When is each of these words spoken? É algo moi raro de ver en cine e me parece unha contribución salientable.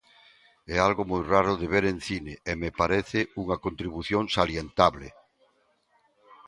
É 0.75 0.77
algo 0.87 1.03
moi 1.11 1.21
raro 1.33 1.53
de 1.61 1.67
ver 1.73 1.83
en 1.91 1.97
cine 2.07 2.33
e 2.51 2.53
me 2.61 2.71
parece 2.79 3.19
unha 3.41 3.57
contribución 3.65 4.23
salientable. 4.37 5.07